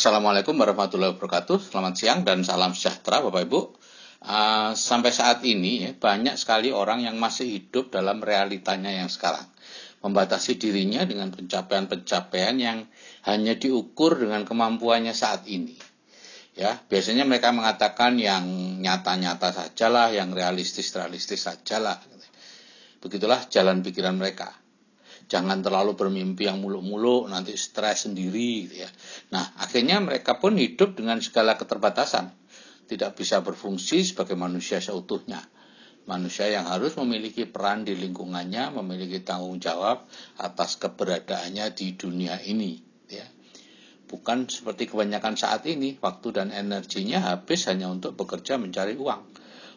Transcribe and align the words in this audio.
Assalamualaikum 0.00 0.56
warahmatullahi 0.56 1.12
wabarakatuh. 1.12 1.60
Selamat 1.60 1.92
siang 1.92 2.24
dan 2.24 2.40
salam 2.40 2.72
sejahtera 2.72 3.20
Bapak 3.20 3.44
Ibu. 3.44 3.60
Uh, 4.24 4.72
sampai 4.72 5.12
saat 5.12 5.44
ini 5.44 5.84
ya, 5.84 5.92
banyak 5.92 6.40
sekali 6.40 6.72
orang 6.72 7.04
yang 7.04 7.20
masih 7.20 7.60
hidup 7.60 7.92
dalam 7.92 8.24
realitanya 8.24 8.88
yang 8.88 9.12
sekarang. 9.12 9.44
Membatasi 10.00 10.56
dirinya 10.56 11.04
dengan 11.04 11.28
pencapaian-pencapaian 11.28 12.56
yang 12.56 12.88
hanya 13.28 13.60
diukur 13.60 14.16
dengan 14.16 14.48
kemampuannya 14.48 15.12
saat 15.12 15.44
ini. 15.52 15.76
Ya, 16.56 16.80
biasanya 16.80 17.28
mereka 17.28 17.52
mengatakan 17.52 18.16
yang 18.16 18.48
nyata-nyata 18.80 19.52
sajalah, 19.52 20.16
yang 20.16 20.32
realistis-realistis 20.32 21.44
sajalah. 21.44 22.00
Begitulah 23.04 23.52
jalan 23.52 23.84
pikiran 23.84 24.16
mereka 24.16 24.48
jangan 25.30 25.62
terlalu 25.62 25.94
bermimpi 25.94 26.50
yang 26.50 26.58
muluk-muluk 26.58 27.30
nanti 27.30 27.54
stres 27.54 28.10
sendiri 28.10 28.66
gitu 28.66 28.82
ya. 28.82 28.90
Nah, 29.30 29.54
akhirnya 29.62 30.02
mereka 30.02 30.42
pun 30.42 30.58
hidup 30.58 30.98
dengan 30.98 31.22
segala 31.22 31.54
keterbatasan. 31.54 32.34
Tidak 32.90 33.14
bisa 33.14 33.38
berfungsi 33.38 34.02
sebagai 34.02 34.34
manusia 34.34 34.82
seutuhnya. 34.82 35.38
Manusia 36.10 36.50
yang 36.50 36.66
harus 36.66 36.98
memiliki 36.98 37.46
peran 37.46 37.86
di 37.86 37.94
lingkungannya, 37.94 38.74
memiliki 38.74 39.22
tanggung 39.22 39.62
jawab 39.62 40.10
atas 40.42 40.74
keberadaannya 40.82 41.70
di 41.70 41.94
dunia 41.94 42.42
ini, 42.42 42.82
ya. 43.06 43.22
Bukan 44.10 44.50
seperti 44.50 44.90
kebanyakan 44.90 45.38
saat 45.38 45.70
ini, 45.70 46.02
waktu 46.02 46.34
dan 46.34 46.50
energinya 46.50 47.30
habis 47.30 47.70
hanya 47.70 47.86
untuk 47.86 48.18
bekerja 48.18 48.58
mencari 48.58 48.98
uang. 48.98 49.22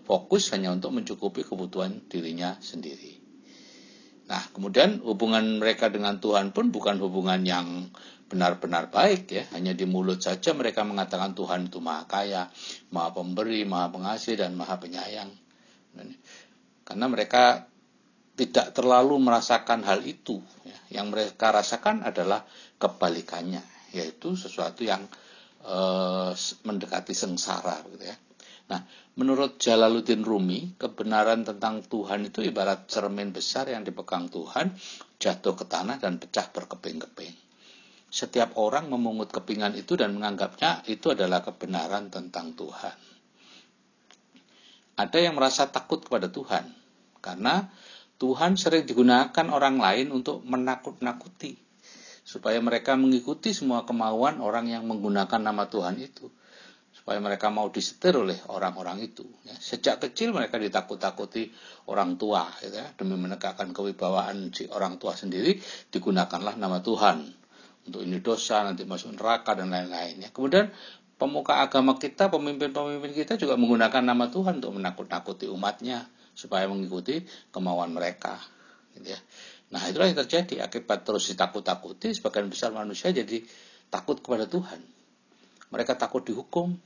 Fokus 0.10 0.50
hanya 0.58 0.74
untuk 0.74 0.98
mencukupi 0.98 1.46
kebutuhan 1.46 2.02
dirinya 2.10 2.58
sendiri. 2.58 3.23
Nah, 4.24 4.44
kemudian 4.56 5.04
hubungan 5.04 5.60
mereka 5.60 5.92
dengan 5.92 6.24
Tuhan 6.24 6.56
pun 6.56 6.72
bukan 6.72 6.96
hubungan 7.04 7.44
yang 7.44 7.92
benar-benar 8.32 8.88
baik 8.90 9.30
ya. 9.30 9.44
Hanya 9.54 9.76
di 9.76 9.84
mulut 9.84 10.24
saja 10.24 10.56
mereka 10.56 10.82
mengatakan 10.88 11.36
Tuhan 11.36 11.68
itu 11.68 11.84
maha 11.84 12.08
kaya, 12.08 12.48
maha 12.90 13.12
pemberi, 13.12 13.68
maha 13.68 13.92
pengasih, 13.92 14.40
dan 14.40 14.56
maha 14.56 14.80
penyayang. 14.80 15.30
Karena 16.88 17.06
mereka 17.12 17.70
tidak 18.34 18.74
terlalu 18.74 19.22
merasakan 19.22 19.86
hal 19.86 20.02
itu. 20.02 20.42
Ya. 20.66 21.02
Yang 21.02 21.08
mereka 21.14 21.54
rasakan 21.54 22.02
adalah 22.02 22.48
kebalikannya, 22.82 23.62
yaitu 23.94 24.34
sesuatu 24.34 24.82
yang 24.82 25.06
eh, 25.62 26.32
mendekati 26.66 27.14
sengsara. 27.14 27.86
Gitu 27.92 28.10
ya. 28.10 28.18
Nah, 28.64 28.88
menurut 29.20 29.60
Jalaluddin 29.60 30.24
Rumi, 30.24 30.80
kebenaran 30.80 31.44
tentang 31.44 31.84
Tuhan 31.84 32.32
itu 32.32 32.40
ibarat 32.40 32.88
cermin 32.88 33.36
besar 33.36 33.68
yang 33.68 33.84
dipegang 33.84 34.32
Tuhan, 34.32 34.72
jatuh 35.20 35.56
ke 35.60 35.66
tanah 35.68 36.00
dan 36.00 36.16
pecah 36.16 36.48
berkeping-keping. 36.48 37.36
Setiap 38.08 38.56
orang 38.62 38.88
memungut 38.88 39.34
kepingan 39.34 39.76
itu 39.76 40.00
dan 40.00 40.16
menganggapnya 40.16 40.86
itu 40.88 41.12
adalah 41.12 41.44
kebenaran 41.44 42.08
tentang 42.08 42.56
Tuhan. 42.56 42.96
Ada 44.94 45.18
yang 45.18 45.34
merasa 45.34 45.68
takut 45.68 46.06
kepada 46.06 46.30
Tuhan, 46.30 46.70
karena 47.20 47.74
Tuhan 48.22 48.56
sering 48.56 48.86
digunakan 48.86 49.48
orang 49.50 49.82
lain 49.82 50.14
untuk 50.14 50.46
menakut-nakuti, 50.46 51.58
supaya 52.22 52.62
mereka 52.62 52.94
mengikuti 52.94 53.52
semua 53.52 53.84
kemauan 53.84 54.40
orang 54.40 54.70
yang 54.70 54.86
menggunakan 54.86 55.42
nama 55.42 55.66
Tuhan 55.68 55.98
itu 55.98 56.30
supaya 57.04 57.20
mereka 57.20 57.52
mau 57.52 57.68
disetir 57.68 58.16
oleh 58.16 58.40
orang-orang 58.48 59.04
itu. 59.04 59.28
Ya. 59.44 59.52
Sejak 59.60 60.00
kecil 60.00 60.32
mereka 60.32 60.56
ditakut-takuti 60.56 61.52
orang 61.92 62.16
tua, 62.16 62.48
gitu 62.64 62.80
ya. 62.80 62.88
demi 62.96 63.20
menegakkan 63.20 63.76
kewibawaan 63.76 64.56
si 64.56 64.72
orang 64.72 64.96
tua 64.96 65.12
sendiri 65.12 65.60
digunakanlah 65.92 66.56
nama 66.56 66.80
Tuhan. 66.80 67.28
Untuk 67.84 68.08
ini 68.08 68.24
dosa, 68.24 68.64
nanti 68.64 68.88
masuk 68.88 69.20
neraka 69.20 69.52
dan 69.52 69.68
lain-lain. 69.68 70.24
Ya. 70.24 70.32
Kemudian 70.32 70.72
pemuka 71.20 71.60
agama 71.60 72.00
kita, 72.00 72.32
pemimpin-pemimpin 72.32 73.12
kita 73.12 73.36
juga 73.36 73.60
menggunakan 73.60 74.00
nama 74.00 74.32
Tuhan 74.32 74.64
untuk 74.64 74.80
menakut-nakuti 74.80 75.52
umatnya 75.52 76.08
supaya 76.32 76.72
mengikuti 76.72 77.20
kemauan 77.52 77.92
mereka. 77.92 78.40
Gitu 78.96 79.12
ya. 79.12 79.20
Nah 79.76 79.84
itulah 79.92 80.08
yang 80.08 80.24
terjadi 80.24 80.64
akibat 80.64 81.04
terus 81.04 81.28
ditakut-takuti 81.28 82.16
sebagian 82.16 82.48
besar 82.48 82.72
manusia 82.72 83.12
jadi 83.12 83.44
takut 83.92 84.24
kepada 84.24 84.48
Tuhan. 84.48 84.80
Mereka 85.74 85.98
takut 85.98 86.22
dihukum, 86.22 86.78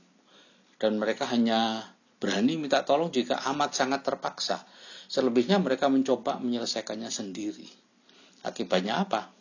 dan 0.78 0.96
mereka 0.98 1.26
hanya 1.30 1.82
berani 2.18 2.58
minta 2.58 2.82
tolong 2.86 3.10
jika 3.10 3.38
amat 3.54 3.74
sangat 3.74 4.06
terpaksa. 4.06 4.62
Selebihnya 5.10 5.58
mereka 5.58 5.90
mencoba 5.90 6.38
menyelesaikannya 6.38 7.10
sendiri. 7.10 7.66
Akibatnya 8.46 9.02
apa? 9.02 9.34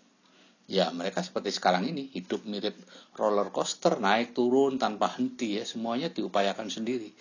Ya, 0.68 0.92
mereka 0.92 1.24
seperti 1.24 1.56
sekarang 1.56 1.88
ini, 1.88 2.12
hidup 2.12 2.44
mirip 2.44 2.75
roller 3.16 3.56
coaster, 3.56 4.03
naik 4.03 4.36
turun 4.36 4.75
tanpa 4.75 5.08
henti 5.16 5.56
ya, 5.56 5.64
semuanya 5.64 6.12
diupayakan 6.12 6.68
sendiri. 6.68 7.16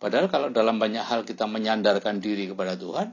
Padahal 0.00 0.32
kalau 0.32 0.48
dalam 0.48 0.80
banyak 0.80 1.04
hal 1.04 1.28
kita 1.28 1.44
menyandarkan 1.44 2.22
diri 2.22 2.48
kepada 2.48 2.80
Tuhan, 2.80 3.12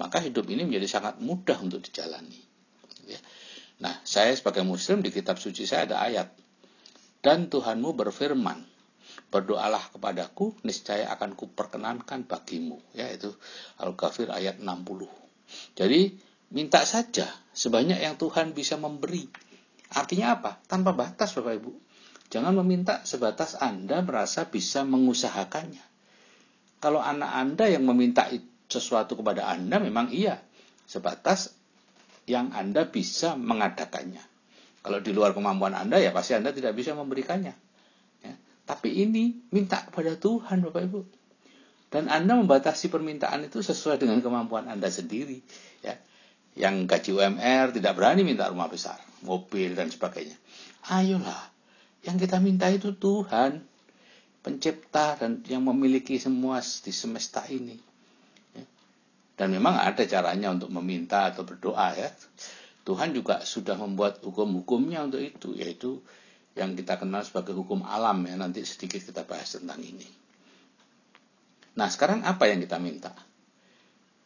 maka 0.00 0.24
hidup 0.24 0.48
ini 0.48 0.64
menjadi 0.64 0.88
sangat 0.88 1.20
mudah 1.20 1.60
untuk 1.60 1.84
dijalani. 1.84 2.40
Ya. 3.04 3.20
Nah, 3.84 4.00
saya 4.08 4.32
sebagai 4.32 4.64
muslim 4.64 5.04
di 5.04 5.12
kitab 5.12 5.36
suci 5.36 5.68
saya 5.68 5.84
ada 5.84 5.96
ayat. 6.00 6.28
Dan 7.20 7.52
Tuhanmu 7.52 7.92
berfirman, 7.92 8.64
berdoalah 9.30 9.94
kepadaku 9.94 10.58
niscaya 10.66 11.08
akan 11.14 11.38
kuperkenankan 11.38 12.26
bagimu. 12.26 12.82
Yaitu 12.92 13.30
Al-Ghafir 13.78 14.28
ayat 14.28 14.58
60 14.58 15.20
jadi 15.74 16.14
minta 16.54 16.82
saja 16.86 17.26
sebanyak 17.54 17.98
yang 17.98 18.14
Tuhan 18.18 18.54
bisa 18.54 18.78
memberi. 18.78 19.26
Artinya 19.90 20.38
apa? 20.38 20.62
Tanpa 20.70 20.94
batas 20.94 21.34
Bapak 21.34 21.54
Ibu. 21.58 21.72
Jangan 22.30 22.54
meminta 22.62 23.02
sebatas 23.02 23.58
Anda 23.58 24.06
merasa 24.06 24.46
bisa 24.46 24.86
mengusahakannya. 24.86 25.82
Kalau 26.78 27.02
anak 27.02 27.30
Anda 27.34 27.66
yang 27.66 27.82
meminta 27.82 28.30
sesuatu 28.70 29.18
kepada 29.18 29.50
Anda 29.50 29.82
memang 29.82 30.14
iya. 30.14 30.38
Sebatas 30.86 31.50
yang 32.30 32.54
Anda 32.54 32.86
bisa 32.86 33.34
mengadakannya. 33.34 34.22
Kalau 34.80 35.02
di 35.02 35.10
luar 35.10 35.34
kemampuan 35.34 35.74
Anda 35.74 35.98
ya 35.98 36.14
pasti 36.14 36.38
Anda 36.38 36.54
tidak 36.54 36.78
bisa 36.78 36.94
memberikannya 36.94 37.69
tapi 38.70 39.02
ini 39.02 39.50
minta 39.50 39.82
kepada 39.82 40.14
Tuhan 40.14 40.62
Bapak 40.62 40.82
Ibu. 40.86 41.02
Dan 41.90 42.06
Anda 42.06 42.38
membatasi 42.38 42.86
permintaan 42.86 43.50
itu 43.50 43.66
sesuai 43.66 43.98
dengan 43.98 44.22
kemampuan 44.22 44.70
Anda 44.70 44.86
sendiri. 44.86 45.42
Ya. 45.82 45.98
Yang 46.54 46.86
gaji 46.86 47.10
UMR 47.18 47.74
tidak 47.74 47.98
berani 47.98 48.22
minta 48.22 48.46
rumah 48.46 48.70
besar, 48.70 48.94
mobil 49.26 49.74
dan 49.74 49.90
sebagainya. 49.90 50.38
Ayolah, 50.86 51.50
yang 52.06 52.14
kita 52.14 52.38
minta 52.38 52.70
itu 52.70 52.94
Tuhan. 52.94 53.66
Pencipta 54.40 55.18
dan 55.18 55.42
yang 55.50 55.66
memiliki 55.66 56.16
semua 56.22 56.62
di 56.62 56.94
semesta 56.94 57.42
ini. 57.50 57.74
Ya. 58.54 58.64
Dan 59.34 59.50
memang 59.50 59.82
ada 59.82 60.06
caranya 60.06 60.54
untuk 60.54 60.70
meminta 60.70 61.34
atau 61.34 61.42
berdoa 61.42 61.98
ya. 61.98 62.14
Tuhan 62.86 63.18
juga 63.18 63.42
sudah 63.42 63.74
membuat 63.74 64.22
hukum-hukumnya 64.22 65.10
untuk 65.10 65.20
itu, 65.26 65.58
yaitu 65.58 65.98
yang 66.60 66.76
kita 66.76 67.00
kenal 67.00 67.24
sebagai 67.24 67.56
hukum 67.56 67.80
alam 67.88 68.20
ya 68.28 68.36
nanti 68.36 68.60
sedikit 68.68 69.00
kita 69.00 69.24
bahas 69.24 69.56
tentang 69.56 69.80
ini. 69.80 70.04
Nah 71.80 71.88
sekarang 71.88 72.20
apa 72.28 72.52
yang 72.52 72.60
kita 72.60 72.76
minta? 72.76 73.16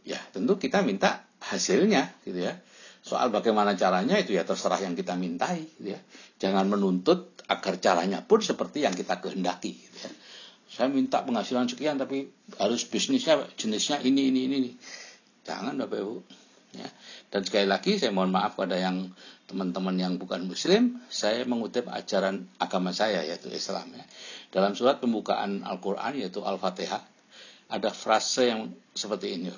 Ya 0.02 0.18
tentu 0.34 0.58
kita 0.58 0.82
minta 0.82 1.22
hasilnya 1.38 2.10
gitu 2.26 2.42
ya. 2.42 2.58
Soal 3.04 3.30
bagaimana 3.30 3.78
caranya 3.78 4.18
itu 4.18 4.34
ya 4.34 4.42
terserah 4.42 4.82
yang 4.82 4.98
kita 4.98 5.14
mintai 5.14 5.62
gitu 5.78 5.94
ya. 5.94 6.00
Jangan 6.42 6.66
menuntut 6.66 7.38
agar 7.46 7.78
caranya 7.78 8.26
pun 8.26 8.42
seperti 8.42 8.82
yang 8.82 8.98
kita 8.98 9.22
kehendaki 9.22 9.78
gitu 9.78 9.96
ya. 10.02 10.10
Saya 10.74 10.90
minta 10.90 11.22
penghasilan 11.22 11.70
sekian 11.70 12.02
tapi 12.02 12.26
harus 12.58 12.82
bisnisnya 12.90 13.46
jenisnya 13.54 14.02
ini 14.02 14.34
ini 14.34 14.40
ini. 14.50 14.72
Jangan 15.46 15.78
Bapak 15.78 16.02
Ibu. 16.02 16.16
Ya. 16.74 16.90
Dan 17.30 17.46
sekali 17.46 17.66
lagi 17.70 17.96
saya 17.96 18.10
mohon 18.10 18.34
maaf 18.34 18.58
pada 18.58 18.74
yang 18.74 19.14
teman-teman 19.46 19.94
yang 19.94 20.14
bukan 20.18 20.44
muslim, 20.48 20.98
saya 21.12 21.46
mengutip 21.46 21.86
ajaran 21.86 22.50
agama 22.58 22.90
saya 22.90 23.22
yaitu 23.22 23.52
Islam 23.52 23.94
ya. 23.94 24.04
Dalam 24.50 24.74
surat 24.74 24.98
pembukaan 24.98 25.62
Al-Qur'an 25.62 26.18
yaitu 26.18 26.42
Al-Fatihah 26.42 27.02
ada 27.70 27.90
frase 27.90 28.50
yang 28.50 28.70
seperti 28.92 29.38
ini. 29.40 29.50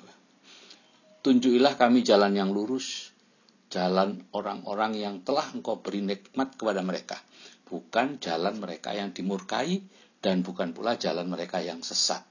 Tunjukilah 1.21 1.75
kami 1.75 2.05
jalan 2.07 2.33
yang 2.37 2.53
lurus, 2.55 3.11
jalan 3.67 4.23
orang-orang 4.31 4.95
yang 4.95 5.15
telah 5.27 5.43
engkau 5.51 5.83
beri 5.83 5.99
nikmat 5.99 6.55
kepada 6.55 6.79
mereka, 6.79 7.19
bukan 7.67 8.21
jalan 8.23 8.55
mereka 8.61 8.95
yang 8.95 9.11
dimurkai 9.11 9.83
dan 10.23 10.41
bukan 10.41 10.71
pula 10.71 10.95
jalan 10.95 11.27
mereka 11.27 11.59
yang 11.59 11.83
sesat. 11.83 12.23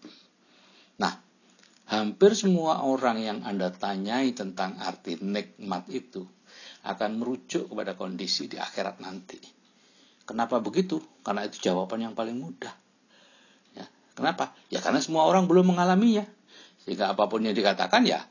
Nah, 0.97 1.26
hampir 1.87 2.35
semua 2.35 2.83
orang 2.83 3.19
yang 3.23 3.39
Anda 3.47 3.71
tanyai 3.71 4.35
tentang 4.35 4.79
arti 4.83 5.19
nikmat 5.23 5.87
itu 5.91 6.27
akan 6.87 7.19
merujuk 7.19 7.71
kepada 7.71 7.99
kondisi 7.99 8.47
di 8.47 8.59
akhirat 8.59 9.03
nanti. 9.03 9.39
Kenapa 10.27 10.59
begitu? 10.59 10.99
Karena 11.23 11.47
itu 11.47 11.63
jawaban 11.63 12.03
yang 12.03 12.15
paling 12.15 12.39
mudah. 12.39 12.75
Ya. 13.75 13.87
Kenapa? 14.15 14.55
Ya 14.71 14.83
karena 14.83 14.99
semua 14.99 15.27
orang 15.27 15.47
belum 15.47 15.75
mengalaminya. 15.75 16.27
Sehingga 16.83 17.15
apa 17.15 17.27
pun 17.31 17.43
yang 17.47 17.55
dikatakan 17.55 18.07
ya 18.07 18.23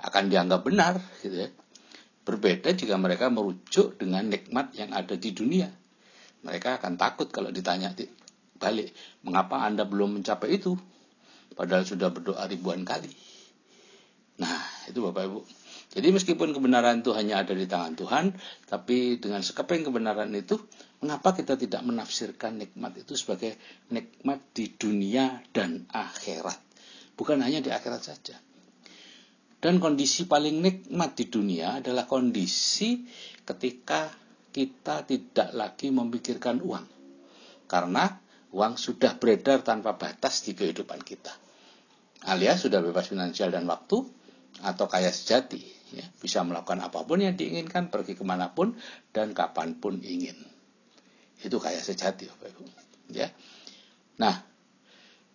akan 0.00 0.32
dianggap 0.32 0.64
benar. 0.64 1.00
Gitu 1.20 1.48
ya. 1.48 1.48
Berbeda 2.22 2.72
jika 2.72 2.96
mereka 2.96 3.28
merujuk 3.28 4.00
dengan 4.00 4.28
nikmat 4.28 4.72
yang 4.76 4.92
ada 4.96 5.16
di 5.16 5.32
dunia. 5.32 5.68
Mereka 6.42 6.80
akan 6.80 6.96
takut 6.96 7.28
kalau 7.28 7.52
ditanya 7.52 7.92
balik, 8.62 8.94
mengapa 9.26 9.66
Anda 9.66 9.82
belum 9.82 10.22
mencapai 10.22 10.62
itu? 10.62 10.78
Padahal 11.52 11.84
sudah 11.86 12.08
berdoa 12.12 12.44
ribuan 12.48 12.84
kali. 12.84 13.10
Nah, 14.40 14.60
itu 14.88 14.98
Bapak 14.98 15.22
Ibu. 15.28 15.40
Jadi 15.92 16.08
meskipun 16.08 16.56
kebenaran 16.56 17.04
itu 17.04 17.12
hanya 17.12 17.44
ada 17.44 17.52
di 17.52 17.68
tangan 17.68 17.92
Tuhan, 17.92 18.24
tapi 18.64 19.20
dengan 19.20 19.44
sekeping 19.44 19.84
kebenaran 19.84 20.32
itu, 20.32 20.56
mengapa 21.04 21.36
kita 21.36 21.60
tidak 21.60 21.84
menafsirkan 21.84 22.56
nikmat 22.56 22.96
itu 23.04 23.12
sebagai 23.12 23.60
nikmat 23.92 24.40
di 24.56 24.72
dunia 24.72 25.44
dan 25.52 25.84
akhirat? 25.92 26.56
Bukan 27.12 27.44
hanya 27.44 27.60
di 27.60 27.68
akhirat 27.68 28.02
saja. 28.08 28.40
Dan 29.62 29.78
kondisi 29.78 30.24
paling 30.24 30.64
nikmat 30.64 31.12
di 31.12 31.28
dunia 31.28 31.84
adalah 31.84 32.08
kondisi 32.08 33.04
ketika 33.44 34.10
kita 34.48 35.04
tidak 35.04 35.52
lagi 35.52 35.92
memikirkan 35.92 36.64
uang. 36.64 36.86
Karena 37.68 38.08
uang 38.52 38.80
sudah 38.80 39.20
beredar 39.20 39.60
tanpa 39.60 39.92
batas 39.94 40.40
di 40.40 40.56
kehidupan 40.56 41.04
kita. 41.04 41.41
Alias 42.30 42.62
sudah 42.62 42.78
bebas 42.78 43.10
finansial 43.10 43.50
dan 43.50 43.66
waktu, 43.66 44.06
atau 44.62 44.86
kaya 44.86 45.08
sejati 45.08 45.58
ya, 45.96 46.04
bisa 46.20 46.44
melakukan 46.44 46.84
apa 46.84 47.02
pun 47.08 47.24
yang 47.24 47.34
diinginkan 47.34 47.88
pergi 47.88 48.12
ke 48.12 48.22
mana 48.22 48.52
pun 48.52 48.76
dan 49.10 49.32
kapan 49.32 49.80
pun 49.80 49.98
ingin. 50.04 50.36
Itu 51.40 51.56
kaya 51.58 51.80
sejati 51.80 52.28
bapak 52.28 52.48
ibu 52.52 52.62
ya. 53.10 53.32
Nah 54.20 54.34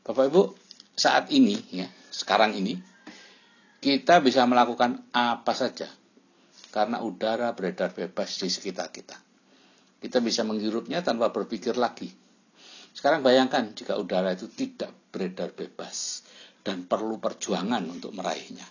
bapak 0.06 0.26
ibu 0.30 0.54
saat 0.94 1.34
ini 1.34 1.58
ya 1.74 1.90
sekarang 2.14 2.56
ini 2.56 2.78
kita 3.82 4.22
bisa 4.22 4.46
melakukan 4.46 5.04
apa 5.12 5.54
saja. 5.58 5.90
Karena 6.68 7.02
udara 7.02 7.58
beredar 7.58 7.90
bebas 7.96 8.38
di 8.38 8.54
sekitar 8.54 8.94
kita. 8.94 9.18
Kita 9.98 10.22
bisa 10.22 10.46
menghirupnya 10.46 11.02
tanpa 11.02 11.34
berpikir 11.34 11.74
lagi. 11.74 12.12
Sekarang 12.94 13.26
bayangkan 13.26 13.74
jika 13.74 13.98
udara 13.98 14.38
itu 14.38 14.46
tidak 14.46 14.94
beredar 15.10 15.58
bebas 15.58 16.27
dan 16.68 16.84
perlu 16.84 17.24
perjuangan 17.24 17.88
untuk 17.88 18.12
meraihnya 18.12 18.68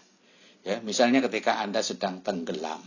Ya, 0.66 0.82
misalnya 0.82 1.22
ketika 1.22 1.62
Anda 1.62 1.78
sedang 1.78 2.26
tenggelam. 2.26 2.82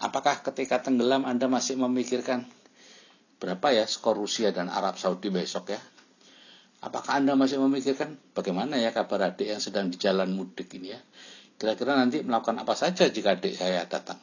Apakah 0.00 0.40
ketika 0.40 0.80
tenggelam 0.80 1.28
Anda 1.28 1.44
masih 1.44 1.76
memikirkan 1.76 2.48
berapa 3.36 3.76
ya 3.76 3.84
skor 3.84 4.16
Rusia 4.16 4.48
dan 4.48 4.72
Arab 4.72 4.96
Saudi 4.96 5.28
besok 5.28 5.76
ya? 5.76 5.80
Apakah 6.80 7.20
Anda 7.20 7.36
masih 7.36 7.60
memikirkan 7.60 8.16
bagaimana 8.32 8.80
ya 8.80 8.96
kabar 8.96 9.28
adik 9.28 9.52
yang 9.52 9.60
sedang 9.60 9.92
di 9.92 10.00
jalan 10.00 10.32
mudik 10.32 10.72
ini 10.72 10.96
ya? 10.96 11.00
Kira-kira 11.60 12.00
nanti 12.00 12.24
melakukan 12.24 12.64
apa 12.64 12.72
saja 12.72 13.12
jika 13.12 13.36
adik 13.36 13.60
saya 13.60 13.84
datang? 13.84 14.16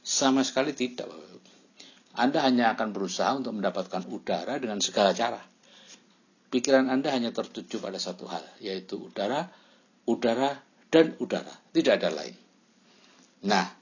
Sama 0.00 0.40
sekali 0.48 0.72
tidak. 0.72 1.12
Anda 2.16 2.40
hanya 2.40 2.72
akan 2.72 2.96
berusaha 2.96 3.36
untuk 3.36 3.52
mendapatkan 3.52 4.08
udara 4.08 4.56
dengan 4.56 4.80
segala 4.80 5.12
cara. 5.12 5.51
Pikiran 6.52 6.92
Anda 6.92 7.08
hanya 7.16 7.32
tertuju 7.32 7.80
pada 7.80 7.96
satu 7.96 8.28
hal, 8.28 8.44
yaitu 8.60 9.00
udara, 9.00 9.48
udara, 10.04 10.60
dan 10.92 11.16
udara, 11.16 11.56
tidak 11.72 12.04
ada 12.04 12.12
lain. 12.12 12.36
Nah, 13.48 13.72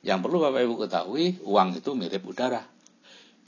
yang 0.00 0.24
perlu 0.24 0.40
Bapak 0.40 0.64
Ibu 0.64 0.88
ketahui, 0.88 1.44
uang 1.44 1.76
itu 1.76 1.92
mirip 1.92 2.24
udara. 2.24 2.64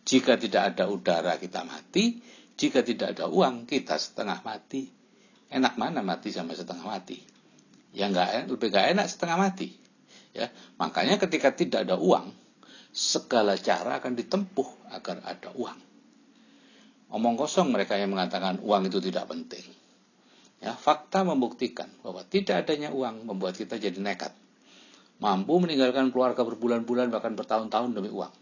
Jika 0.04 0.36
tidak 0.36 0.76
ada 0.76 0.92
udara 0.92 1.40
kita 1.40 1.64
mati, 1.64 2.20
jika 2.60 2.84
tidak 2.84 3.16
ada 3.16 3.32
uang 3.32 3.64
kita 3.64 3.96
setengah 3.96 4.44
mati. 4.44 4.92
Enak 5.48 5.80
mana 5.80 6.04
mati 6.04 6.28
sampai 6.28 6.60
setengah 6.60 6.84
mati? 6.84 7.16
Ya 7.96 8.12
enggak 8.12 8.44
lebih 8.44 8.68
enggak 8.68 8.86
enak 8.92 9.06
setengah 9.08 9.40
mati. 9.40 9.68
Ya, 10.36 10.52
makanya 10.76 11.16
ketika 11.16 11.48
tidak 11.56 11.88
ada 11.88 11.96
uang, 11.96 12.28
segala 12.92 13.56
cara 13.56 14.04
akan 14.04 14.12
ditempuh 14.12 14.92
agar 14.92 15.24
ada 15.24 15.48
uang. 15.56 15.85
Omong 17.10 17.38
kosong 17.38 17.70
mereka 17.70 17.94
yang 17.94 18.10
mengatakan 18.10 18.58
uang 18.62 18.90
itu 18.90 18.98
tidak 18.98 19.30
penting. 19.30 19.62
Ya, 20.58 20.74
fakta 20.74 21.22
membuktikan 21.22 21.86
bahwa 22.02 22.26
tidak 22.26 22.66
adanya 22.66 22.90
uang 22.90 23.28
membuat 23.28 23.54
kita 23.54 23.78
jadi 23.78 23.94
nekat. 24.00 24.34
Mampu 25.22 25.56
meninggalkan 25.62 26.12
keluarga 26.12 26.42
berbulan-bulan 26.44 27.08
bahkan 27.08 27.32
bertahun-tahun 27.38 27.94
demi 27.94 28.10
uang. 28.12 28.32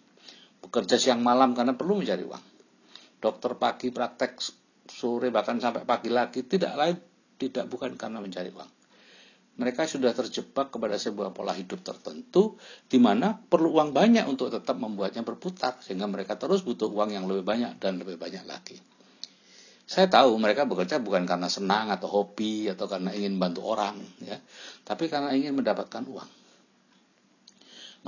Bekerja 0.65 0.97
siang 0.97 1.21
malam 1.21 1.53
karena 1.53 1.77
perlu 1.77 2.01
mencari 2.01 2.25
uang. 2.25 2.45
Dokter 3.21 3.55
pagi 3.61 3.93
praktek 3.93 4.41
sore 4.89 5.29
bahkan 5.29 5.61
sampai 5.61 5.85
pagi 5.85 6.09
lagi 6.11 6.43
tidak 6.43 6.73
lain 6.75 6.97
tidak 7.39 7.69
bukan 7.71 7.95
karena 7.95 8.19
mencari 8.19 8.51
uang. 8.51 8.71
Mereka 9.55 9.87
sudah 9.87 10.11
terjebak 10.11 10.75
kepada 10.75 10.99
sebuah 10.99 11.31
pola 11.31 11.55
hidup 11.55 11.87
tertentu 11.87 12.59
di 12.91 12.99
mana 12.99 13.39
perlu 13.39 13.71
uang 13.79 13.95
banyak 13.95 14.27
untuk 14.27 14.51
tetap 14.51 14.75
membuatnya 14.75 15.23
berputar 15.23 15.79
sehingga 15.79 16.11
mereka 16.11 16.35
terus 16.35 16.67
butuh 16.67 16.91
uang 16.91 17.15
yang 17.15 17.31
lebih 17.31 17.47
banyak 17.47 17.79
dan 17.79 18.03
lebih 18.03 18.19
banyak 18.19 18.43
lagi. 18.43 18.83
Saya 19.85 20.09
tahu 20.09 20.41
mereka 20.41 20.65
bekerja 20.65 20.99
bukan 20.99 21.29
karena 21.29 21.47
senang 21.47 21.93
atau 21.93 22.09
hobi 22.09 22.73
atau 22.73 22.89
karena 22.89 23.12
ingin 23.12 23.37
bantu 23.37 23.69
orang, 23.69 24.01
ya, 24.25 24.41
tapi 24.83 25.12
karena 25.12 25.37
ingin 25.37 25.55
mendapatkan 25.55 26.03
uang. 26.09 26.31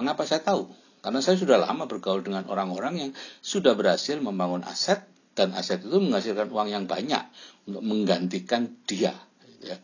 Mengapa 0.01 0.25
saya 0.25 0.41
tahu? 0.41 0.73
Karena 1.05 1.21
saya 1.21 1.37
sudah 1.39 1.61
lama 1.61 1.85
bergaul 1.85 2.25
dengan 2.25 2.49
orang-orang 2.49 2.95
yang 2.99 3.11
sudah 3.45 3.77
berhasil 3.77 4.17
membangun 4.19 4.65
aset 4.65 5.05
dan 5.37 5.53
aset 5.53 5.85
itu 5.85 6.01
menghasilkan 6.01 6.49
uang 6.49 6.73
yang 6.73 6.85
banyak 6.89 7.23
untuk 7.69 7.85
menggantikan 7.85 8.73
dia. 8.89 9.13
Ya. 9.61 9.77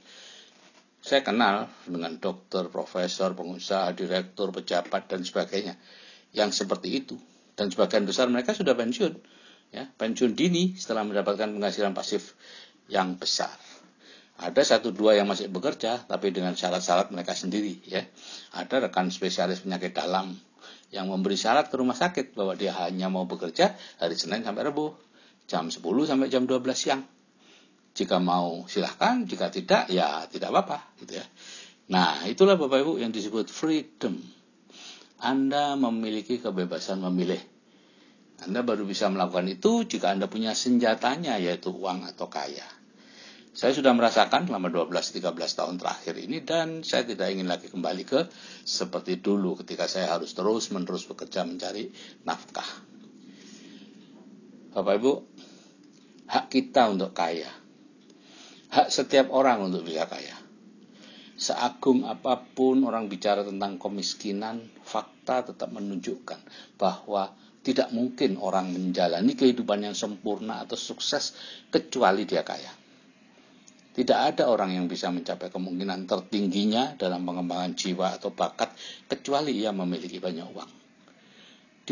Saya 1.03 1.27
kenal 1.27 1.67
dengan 1.83 2.15
dokter, 2.23 2.71
profesor, 2.71 3.35
pengusaha, 3.35 3.91
direktur, 3.91 4.55
pejabat 4.55 5.11
dan 5.11 5.27
sebagainya 5.27 5.75
yang 6.31 6.55
seperti 6.55 6.95
itu. 7.03 7.19
Dan 7.59 7.69
sebagian 7.69 8.07
besar 8.07 8.31
mereka 8.31 8.55
sudah 8.55 8.73
pensiun 8.79 9.19
ya, 9.73 9.89
pensiun 9.89 10.37
dini 10.37 10.77
setelah 10.77 11.03
mendapatkan 11.03 11.49
penghasilan 11.49 11.97
pasif 11.97 12.37
yang 12.87 13.17
besar. 13.17 13.53
Ada 14.43 14.77
satu 14.77 14.91
dua 14.91 15.17
yang 15.17 15.29
masih 15.29 15.49
bekerja, 15.49 16.03
tapi 16.09 16.33
dengan 16.35 16.57
syarat-syarat 16.57 17.15
mereka 17.15 17.37
sendiri. 17.37 17.79
Ya. 17.87 18.03
Ada 18.57 18.89
rekan 18.89 19.13
spesialis 19.13 19.63
penyakit 19.63 19.95
dalam 19.95 20.35
yang 20.93 21.09
memberi 21.09 21.39
syarat 21.39 21.73
ke 21.73 21.77
rumah 21.79 21.97
sakit 21.97 22.37
bahwa 22.37 22.53
dia 22.59 22.75
hanya 22.85 23.09
mau 23.09 23.25
bekerja 23.25 23.73
hari 23.97 24.19
Senin 24.19 24.45
sampai 24.45 24.69
Rabu, 24.69 24.93
jam 25.49 25.73
10 25.73 25.81
sampai 25.83 26.29
jam 26.29 26.45
12 26.45 26.59
siang. 26.75 27.03
Jika 27.93 28.17
mau 28.17 28.65
silahkan, 28.69 29.29
jika 29.29 29.53
tidak 29.53 29.93
ya 29.93 30.25
tidak 30.29 30.49
apa-apa. 30.53 30.97
Gitu 31.01 31.21
ya. 31.21 31.27
Nah 31.93 32.25
itulah 32.25 32.57
Bapak 32.57 32.83
Ibu 32.85 32.93
yang 33.01 33.13
disebut 33.13 33.53
freedom. 33.53 34.17
Anda 35.23 35.79
memiliki 35.79 36.43
kebebasan 36.43 36.99
memilih 37.05 37.39
anda 38.43 38.67
baru 38.67 38.83
bisa 38.83 39.07
melakukan 39.07 39.47
itu 39.47 39.87
jika 39.87 40.11
Anda 40.11 40.27
punya 40.27 40.51
senjatanya 40.51 41.39
yaitu 41.39 41.71
uang 41.71 42.03
atau 42.11 42.27
kaya. 42.27 42.67
Saya 43.53 43.77
sudah 43.77 43.93
merasakan 43.93 44.49
selama 44.49 44.73
12-13 44.73 45.29
tahun 45.37 45.77
terakhir 45.77 46.15
ini 46.19 46.41
dan 46.43 46.81
saya 46.83 47.05
tidak 47.05 47.31
ingin 47.31 47.47
lagi 47.47 47.69
kembali 47.69 48.03
ke 48.03 48.27
seperti 48.65 49.21
dulu 49.21 49.61
ketika 49.61 49.87
saya 49.87 50.11
harus 50.17 50.33
terus-menerus 50.33 51.05
bekerja 51.07 51.45
mencari 51.45 51.93
nafkah. 52.25 52.67
Bapak 54.73 54.95
Ibu, 54.99 55.13
hak 56.33 56.47
kita 56.49 56.89
untuk 56.91 57.13
kaya. 57.13 57.62
Hak 58.73 58.89
setiap 58.89 59.29
orang 59.37 59.69
untuk 59.69 59.85
bisa 59.85 60.09
kaya. 60.09 60.33
Seagung 61.37 62.09
apa 62.09 62.41
pun 62.41 62.81
orang 62.89 63.05
bicara 63.05 63.45
tentang 63.45 63.77
kemiskinan, 63.77 64.65
fakta 64.81 65.53
tetap 65.53 65.69
menunjukkan 65.77 66.41
bahwa 66.81 67.37
tidak 67.61 67.93
mungkin 67.93 68.41
orang 68.41 68.73
menjalani 68.73 69.37
kehidupan 69.37 69.85
yang 69.85 69.93
sempurna 69.93 70.65
atau 70.65 70.81
sukses 70.81 71.37
kecuali 71.69 72.25
dia 72.25 72.49
kaya. 72.49 72.73
Tidak 73.93 74.19
ada 74.33 74.49
orang 74.49 74.73
yang 74.73 74.89
bisa 74.89 75.13
mencapai 75.13 75.53
kemungkinan 75.53 76.09
tertingginya 76.09 76.97
dalam 76.97 77.29
pengembangan 77.29 77.77
jiwa 77.77 78.17
atau 78.17 78.33
bakat 78.33 78.73
kecuali 79.05 79.53
ia 79.53 79.69
memiliki 79.77 80.17
banyak 80.17 80.49
uang. 80.49 80.71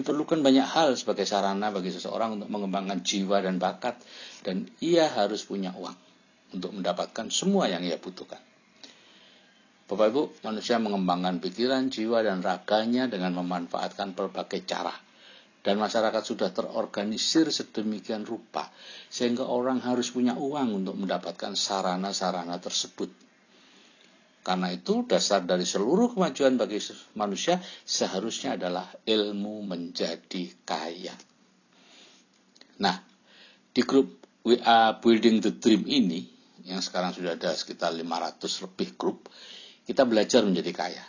Diperlukan 0.01 0.41
banyak 0.41 0.65
hal 0.65 0.97
sebagai 0.97 1.29
sarana 1.29 1.69
bagi 1.69 1.93
seseorang 1.93 2.41
untuk 2.41 2.49
mengembangkan 2.49 3.05
jiwa 3.05 3.45
dan 3.45 3.61
bakat 3.61 4.01
dan 4.49 4.65
ia 4.81 5.13
harus 5.13 5.45
punya 5.45 5.77
uang 5.77 6.09
untuk 6.55 6.75
mendapatkan 6.75 7.31
semua 7.31 7.71
yang 7.71 7.83
ia 7.87 7.99
butuhkan. 8.01 8.41
Bapak 9.91 10.07
Ibu, 10.15 10.23
manusia 10.47 10.79
mengembangkan 10.79 11.43
pikiran, 11.43 11.91
jiwa, 11.91 12.23
dan 12.23 12.43
raganya 12.43 13.11
dengan 13.11 13.35
memanfaatkan 13.43 14.15
berbagai 14.15 14.63
cara– 14.67 14.95
dan 15.61 15.77
masyarakat 15.77 16.23
sudah 16.25 16.51
terorganisir 16.57 17.53
sedemikian 17.53 18.25
rupa 18.25 18.73
sehingga 19.13 19.45
orang 19.45 19.85
harus 19.85 20.09
punya 20.09 20.33
uang 20.33 20.85
untuk 20.85 20.97
mendapatkan 20.97 21.53
sarana-sarana 21.53 22.57
tersebut. 22.57 23.13
Karena 24.41 24.73
itu 24.73 25.05
dasar 25.05 25.45
dari 25.45 25.69
seluruh 25.69 26.17
kemajuan 26.17 26.57
bagi 26.57 26.81
manusia 27.13 27.61
seharusnya 27.85 28.57
adalah 28.57 28.89
ilmu 29.05 29.69
menjadi 29.69 30.49
kaya. 30.65 31.13
Nah, 32.81 32.97
di 33.69 33.85
grup 33.85 34.17
WA 34.41 34.97
Building 34.97 35.45
the 35.45 35.53
Dream 35.61 35.85
ini 35.85 36.40
yang 36.65 36.81
sekarang 36.85 37.17
sudah 37.17 37.37
ada 37.37 37.53
sekitar 37.57 37.93
500 37.95 38.41
lebih 38.67 38.97
grup, 38.97 39.29
kita 39.87 40.05
belajar 40.05 40.45
menjadi 40.45 40.73
kaya. 40.73 41.05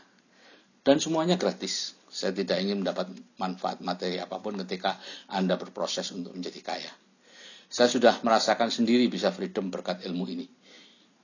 Dan 0.81 0.97
semuanya 0.97 1.37
gratis 1.37 1.93
Saya 2.11 2.35
tidak 2.35 2.59
ingin 2.59 2.83
mendapat 2.83 3.07
manfaat 3.39 3.79
materi 3.79 4.19
apa 4.19 4.43
pun 4.43 4.59
ketika 4.59 4.99
Anda 5.31 5.55
berproses 5.55 6.11
untuk 6.11 6.35
menjadi 6.35 6.59
kaya. 6.59 6.91
Saya 7.71 7.87
sudah 7.87 8.19
merasakan 8.19 8.67
sendiri 8.67 9.07
bisa 9.07 9.31
freedom 9.31 9.71
berkat 9.71 10.03
ilmu 10.03 10.27
ini. 10.27 10.43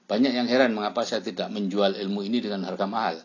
Banyak 0.07 0.31
yang 0.31 0.48
heran 0.48 0.72
mengapa 0.72 1.03
saya 1.03 1.19
tidak 1.19 1.51
menjual 1.51 1.91
ilmu 1.91 2.24
ini 2.24 2.39
dengan 2.39 2.63
harga 2.63 2.88
mahal. 2.88 3.19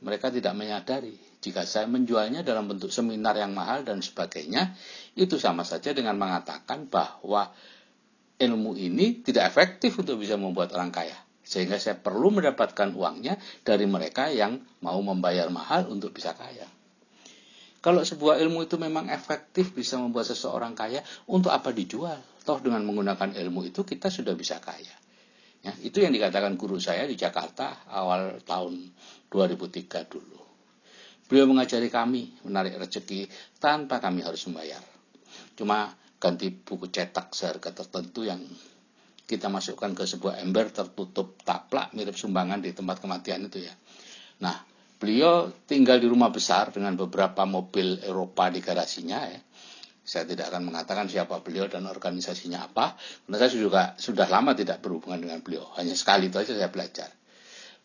Mereka 0.00 0.32
tidak 0.32 0.56
menyadari 0.56 1.12
jika 1.40 1.64
saya 1.64 1.88
menjualnya 1.88 2.44
dalam 2.44 2.68
bentuk 2.68 2.92
seminar 2.92 3.32
yang 3.32 3.56
mahal 3.56 3.80
dan 3.80 4.04
sebagainya, 4.04 4.76
itu 5.16 5.40
sama 5.40 5.64
saja 5.64 5.96
dengan 5.96 6.20
mengatakan 6.20 6.84
bahwa 6.92 7.48
ilmu 8.40 8.72
ini 8.74 9.20
tidak 9.20 9.52
efektif 9.52 10.00
untuk 10.00 10.16
bisa 10.16 10.40
membuat 10.40 10.72
orang 10.72 10.88
kaya. 10.88 11.14
Sehingga 11.44 11.76
saya 11.76 12.00
perlu 12.00 12.32
mendapatkan 12.32 12.96
uangnya 12.96 13.36
dari 13.60 13.84
mereka 13.84 14.32
yang 14.32 14.64
mau 14.80 14.98
membayar 15.04 15.46
mahal 15.52 15.92
untuk 15.92 16.16
bisa 16.16 16.32
kaya. 16.32 16.64
Kalau 17.80 18.04
sebuah 18.04 18.36
ilmu 18.44 18.68
itu 18.68 18.76
memang 18.76 19.08
efektif 19.08 19.72
bisa 19.72 19.96
membuat 19.96 20.28
seseorang 20.28 20.76
kaya, 20.76 21.00
untuk 21.28 21.48
apa 21.48 21.72
dijual? 21.72 22.20
Toh 22.44 22.60
dengan 22.60 22.84
menggunakan 22.84 23.32
ilmu 23.36 23.72
itu 23.72 23.84
kita 23.84 24.12
sudah 24.12 24.36
bisa 24.36 24.60
kaya. 24.60 24.92
Ya, 25.60 25.72
itu 25.84 26.00
yang 26.00 26.12
dikatakan 26.12 26.56
guru 26.56 26.80
saya 26.80 27.04
di 27.04 27.16
Jakarta 27.16 27.84
awal 27.88 28.40
tahun 28.44 28.92
2003 29.28 30.08
dulu. 30.08 30.40
Beliau 31.28 31.46
mengajari 31.48 31.92
kami 31.92 32.42
menarik 32.44 32.80
rezeki 32.80 33.28
tanpa 33.60 34.00
kami 34.00 34.24
harus 34.24 34.40
membayar. 34.48 34.80
Cuma 35.56 35.92
ganti 36.20 36.52
buku 36.52 36.92
cetak 36.92 37.32
seharga 37.32 37.72
tertentu 37.72 38.28
yang 38.28 38.44
kita 39.24 39.48
masukkan 39.48 39.96
ke 39.96 40.04
sebuah 40.04 40.44
ember 40.44 40.68
tertutup 40.68 41.40
taplak 41.40 41.96
mirip 41.96 42.18
sumbangan 42.18 42.60
di 42.60 42.76
tempat 42.76 43.00
kematian 43.00 43.48
itu 43.48 43.64
ya. 43.64 43.72
Nah, 44.44 44.60
beliau 45.00 45.48
tinggal 45.64 45.96
di 45.96 46.10
rumah 46.10 46.28
besar 46.28 46.74
dengan 46.76 46.92
beberapa 46.98 47.48
mobil 47.48 48.04
Eropa 48.04 48.52
di 48.52 48.60
garasinya 48.60 49.24
ya. 49.24 49.40
Saya 50.04 50.26
tidak 50.26 50.50
akan 50.50 50.74
mengatakan 50.74 51.06
siapa 51.06 51.38
beliau 51.40 51.70
dan 51.70 51.86
organisasinya 51.86 52.68
apa, 52.68 52.98
karena 52.98 53.36
saya 53.38 53.50
juga 53.54 53.82
sudah 53.94 54.26
lama 54.26 54.58
tidak 54.58 54.82
berhubungan 54.82 55.22
dengan 55.22 55.38
beliau. 55.40 55.70
Hanya 55.78 55.94
sekali 55.94 56.26
itu 56.28 56.42
saja 56.42 56.58
saya 56.58 56.70
belajar. 56.72 57.08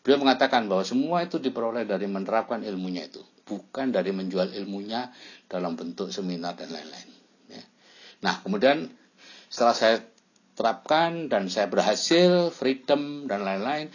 Beliau 0.02 0.26
mengatakan 0.26 0.66
bahwa 0.66 0.82
semua 0.82 1.22
itu 1.22 1.38
diperoleh 1.38 1.86
dari 1.86 2.10
menerapkan 2.10 2.66
ilmunya 2.66 3.06
itu, 3.06 3.22
bukan 3.46 3.94
dari 3.94 4.10
menjual 4.10 4.58
ilmunya 4.58 5.14
dalam 5.46 5.78
bentuk 5.78 6.10
seminar 6.10 6.58
dan 6.58 6.74
lain-lain. 6.74 7.15
Nah, 8.24 8.40
kemudian 8.40 8.88
setelah 9.50 9.76
saya 9.76 9.96
terapkan 10.56 11.28
dan 11.28 11.52
saya 11.52 11.68
berhasil, 11.68 12.48
freedom 12.48 13.28
dan 13.28 13.44
lain-lain, 13.44 13.92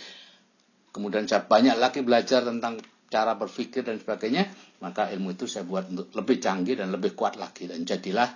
kemudian 0.94 1.26
saya 1.26 1.48
banyak 1.48 1.80
lagi 1.82 2.06
belajar 2.06 2.46
tentang 2.46 2.78
cara 3.12 3.36
berpikir 3.36 3.84
dan 3.84 4.00
sebagainya, 4.00 4.48
maka 4.80 5.12
ilmu 5.12 5.36
itu 5.36 5.50
saya 5.50 5.68
buat 5.68 5.90
untuk 5.92 6.14
lebih 6.16 6.40
canggih 6.40 6.80
dan 6.80 6.94
lebih 6.94 7.18
kuat 7.18 7.36
lagi 7.36 7.68
dan 7.68 7.84
jadilah 7.84 8.30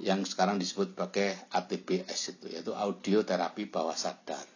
yang 0.00 0.24
sekarang 0.24 0.56
disebut 0.56 0.96
sebagai 0.96 1.36
ATBS 1.52 2.38
itu 2.38 2.46
yaitu 2.48 2.72
audio 2.72 3.26
terapi 3.26 3.68
bawah 3.68 3.96
sadar. 3.96 4.46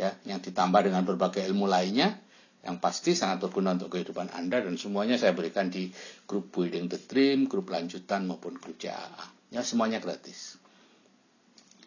Ya, 0.00 0.16
yang 0.24 0.40
ditambah 0.40 0.88
dengan 0.88 1.04
berbagai 1.04 1.44
ilmu 1.44 1.68
lainnya 1.68 2.16
yang 2.62 2.78
pasti 2.78 3.12
sangat 3.12 3.42
berguna 3.42 3.74
untuk 3.74 3.92
kehidupan 3.92 4.32
Anda 4.32 4.62
dan 4.62 4.78
semuanya 4.78 5.18
saya 5.18 5.34
berikan 5.34 5.68
di 5.68 5.90
grup 6.24 6.54
Building 6.54 6.86
the 6.88 7.00
Dream, 7.10 7.50
grup 7.50 7.68
lanjutan 7.68 8.24
maupun 8.24 8.56
grup 8.56 8.78
JAA. 8.78 9.41
Ya, 9.52 9.60
semuanya 9.60 10.00
gratis. 10.00 10.56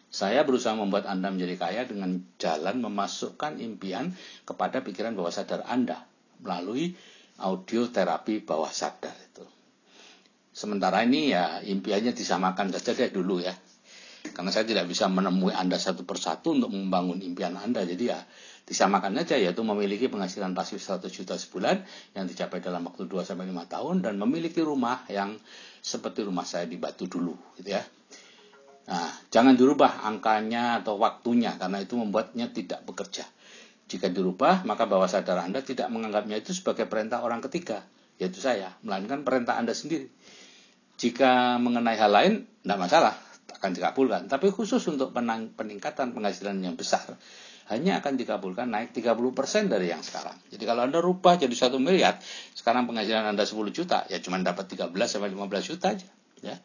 Saya 0.06 0.46
berusaha 0.46 0.78
membuat 0.78 1.10
Anda 1.10 1.34
menjadi 1.34 1.58
kaya 1.58 1.82
dengan 1.84 2.22
jalan 2.38 2.78
memasukkan 2.78 3.58
impian 3.58 4.14
kepada 4.46 4.80
pikiran 4.80 5.18
bawah 5.18 5.34
sadar 5.34 5.66
Anda 5.66 6.06
melalui 6.40 6.94
audio 7.42 7.90
terapi 7.90 8.40
bawah 8.40 8.70
sadar 8.70 9.12
itu. 9.12 9.44
Sementara 10.56 11.04
ini 11.04 11.34
ya 11.34 11.60
impiannya 11.60 12.16
disamakan 12.16 12.72
saja 12.72 12.96
deh 12.96 13.12
dulu 13.12 13.44
ya. 13.44 13.52
Karena 14.30 14.54
saya 14.54 14.64
tidak 14.64 14.88
bisa 14.88 15.10
menemui 15.10 15.52
Anda 15.52 15.76
satu 15.76 16.08
persatu 16.08 16.56
untuk 16.56 16.72
membangun 16.72 17.20
impian 17.20 17.58
Anda. 17.58 17.82
Jadi 17.82 18.04
ya 18.08 18.22
disamakan 18.66 19.14
saja 19.22 19.38
yaitu 19.38 19.62
memiliki 19.62 20.10
penghasilan 20.10 20.50
pasif 20.50 20.82
100 20.82 21.06
juta 21.06 21.38
sebulan 21.38 21.86
yang 22.18 22.26
dicapai 22.26 22.58
dalam 22.58 22.82
waktu 22.90 23.06
2 23.06 23.22
sampai 23.22 23.46
5 23.46 23.72
tahun 23.72 23.96
dan 24.02 24.18
memiliki 24.18 24.58
rumah 24.58 25.06
yang 25.06 25.38
seperti 25.78 26.26
rumah 26.26 26.42
saya 26.42 26.66
di 26.66 26.74
Batu 26.74 27.06
dulu 27.06 27.32
gitu 27.62 27.70
ya. 27.70 27.86
Nah, 28.86 29.10
jangan 29.30 29.54
dirubah 29.54 30.02
angkanya 30.02 30.82
atau 30.82 30.98
waktunya 30.98 31.54
karena 31.54 31.82
itu 31.82 31.94
membuatnya 31.94 32.50
tidak 32.50 32.82
bekerja. 32.86 33.26
Jika 33.86 34.10
dirubah, 34.10 34.66
maka 34.66 34.86
bawah 34.86 35.06
sadar 35.06 35.42
Anda 35.42 35.62
tidak 35.62 35.86
menganggapnya 35.90 36.42
itu 36.42 36.50
sebagai 36.50 36.90
perintah 36.90 37.22
orang 37.22 37.38
ketiga, 37.38 37.86
yaitu 38.18 38.42
saya, 38.42 38.74
melainkan 38.82 39.22
perintah 39.22 39.58
Anda 39.58 39.78
sendiri. 39.78 40.10
Jika 40.98 41.58
mengenai 41.62 41.94
hal 41.94 42.10
lain, 42.10 42.32
tidak 42.62 42.78
masalah, 42.82 43.14
akan 43.46 43.70
dikabulkan. 43.78 44.26
Tapi 44.26 44.50
khusus 44.50 44.82
untuk 44.90 45.14
peningkatan 45.54 46.14
penghasilan 46.14 46.58
yang 46.62 46.74
besar, 46.74 47.14
hanya 47.66 47.98
akan 47.98 48.14
dikabulkan 48.14 48.70
naik 48.70 48.94
30% 48.94 49.66
dari 49.66 49.90
yang 49.90 50.02
sekarang. 50.02 50.38
Jadi 50.50 50.62
kalau 50.62 50.86
Anda 50.86 51.02
rubah 51.02 51.34
jadi 51.34 51.50
1 51.50 51.76
miliar, 51.82 52.18
sekarang 52.54 52.86
penghasilan 52.86 53.34
Anda 53.34 53.42
10 53.42 53.74
juta, 53.74 54.06
ya 54.06 54.22
cuma 54.22 54.38
dapat 54.38 54.70
13 54.70 54.90
sampai 55.06 55.30
15 55.34 55.70
juta 55.70 55.86
aja. 55.90 56.08
Ya. 56.44 56.56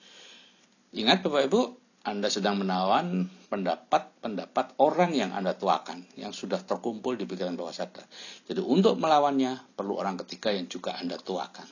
Ingat 0.91 1.23
Bapak 1.25 1.47
Ibu, 1.47 1.61
anda 2.01 2.33
sedang 2.33 2.57
menawan 2.57 3.29
pendapat-pendapat 3.53 4.81
orang 4.81 5.13
yang 5.13 5.37
Anda 5.37 5.53
tuakan, 5.53 6.17
yang 6.17 6.33
sudah 6.33 6.57
terkumpul 6.65 7.13
di 7.13 7.29
pikiran 7.29 7.53
bawah 7.53 7.69
sadar. 7.69 8.09
Jadi 8.49 8.57
untuk 8.57 8.97
melawannya, 8.97 9.77
perlu 9.77 10.01
orang 10.01 10.17
ketiga 10.25 10.49
yang 10.49 10.65
juga 10.65 10.97
Anda 10.97 11.21
tuakan. 11.21 11.69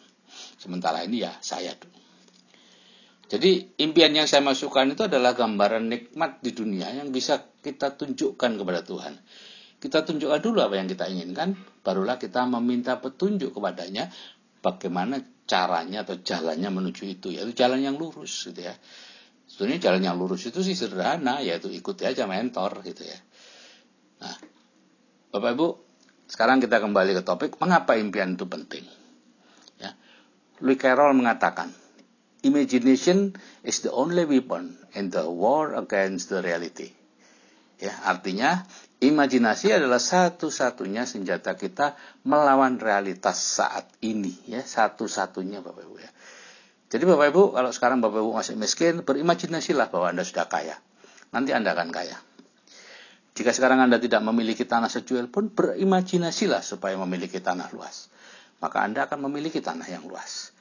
Sementara 0.61 1.01
ini 1.01 1.25
ya 1.25 1.33
saya 1.41 1.73
dulu. 1.73 1.97
Jadi 3.29 3.77
impian 3.77 4.09
yang 4.09 4.25
saya 4.25 4.41
masukkan 4.41 4.89
itu 4.89 5.05
adalah 5.05 5.37
gambaran 5.37 5.85
nikmat 5.85 6.41
di 6.41 6.49
dunia 6.49 6.89
yang 6.89 7.13
bisa 7.13 7.45
kita 7.61 7.93
tunjukkan 7.93 8.57
kepada 8.57 8.81
Tuhan. 8.81 9.13
Kita 9.77 10.01
tunjukkan 10.01 10.41
dulu 10.41 10.65
apa 10.65 10.81
yang 10.81 10.89
kita 10.89 11.05
inginkan, 11.05 11.53
barulah 11.85 12.17
kita 12.17 12.49
meminta 12.49 12.97
petunjuk 12.97 13.53
kepadanya 13.53 14.09
bagaimana 14.65 15.21
caranya 15.45 16.01
atau 16.01 16.17
jalannya 16.19 16.69
menuju 16.73 17.03
itu, 17.05 17.29
yaitu 17.31 17.53
jalan 17.53 17.85
yang 17.85 17.95
lurus 18.01 18.49
gitu 18.49 18.65
ya. 18.65 18.73
Sebetulnya 19.45 19.77
jalan 19.77 20.01
yang 20.03 20.17
lurus 20.17 20.49
itu 20.49 20.65
sih 20.65 20.73
sederhana, 20.73 21.41
yaitu 21.45 21.69
ikuti 21.69 22.09
aja 22.09 22.25
mentor 22.25 22.81
gitu 22.81 23.07
ya. 23.07 23.19
Nah, 24.19 24.35
Bapak 25.29 25.51
Ibu, 25.53 25.67
sekarang 26.29 26.61
kita 26.61 26.81
kembali 26.81 27.17
ke 27.17 27.23
topik, 27.23 27.57
mengapa 27.61 27.97
impian 27.97 28.33
itu 28.33 28.45
penting? 28.45 28.85
Ya. 29.81 29.95
Louis 30.61 30.77
Carroll 30.77 31.15
mengatakan, 31.15 31.71
Imagination 32.39 33.35
is 33.67 33.83
the 33.83 33.91
only 33.91 34.23
weapon 34.23 34.79
in 34.95 35.11
the 35.11 35.27
war 35.27 35.75
against 35.75 36.31
the 36.31 36.39
reality. 36.39 36.95
Ya, 37.79 37.95
artinya 38.07 38.63
imajinasi 38.99 39.75
adalah 39.75 39.99
satu-satunya 39.99 41.07
senjata 41.07 41.55
kita 41.55 41.99
melawan 42.27 42.79
realitas 42.79 43.39
saat 43.39 43.87
ini 44.03 44.35
ya, 44.47 44.63
satu-satunya 44.63 45.59
Bapak 45.59 45.83
Ibu 45.83 45.95
ya. 45.99 46.11
Jadi 46.89 47.03
Bapak 47.07 47.27
Ibu, 47.31 47.43
kalau 47.55 47.71
sekarang 47.75 47.99
Bapak 47.99 48.19
Ibu 48.23 48.31
masih 48.35 48.55
miskin, 48.55 49.03
berimajinasilah 49.03 49.91
bahwa 49.91 50.11
Anda 50.11 50.23
sudah 50.23 50.47
kaya. 50.47 50.75
Nanti 51.35 51.51
Anda 51.55 51.75
akan 51.75 51.91
kaya. 51.91 52.19
Jika 53.35 53.55
sekarang 53.55 53.79
Anda 53.79 53.99
tidak 54.03 54.19
memiliki 54.23 54.67
tanah 54.67 54.91
sejual 54.91 55.31
pun, 55.31 55.47
berimajinasilah 55.51 56.59
supaya 56.59 56.99
memiliki 56.99 57.39
tanah 57.39 57.71
luas. 57.71 58.11
Maka 58.59 58.83
Anda 58.83 59.07
akan 59.07 59.27
memiliki 59.31 59.63
tanah 59.63 59.87
yang 59.87 60.03
luas. 60.03 60.51